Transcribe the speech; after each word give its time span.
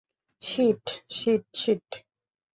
Sheet, 0.41 0.85
shit, 1.11 1.43
sheet! 1.53 1.87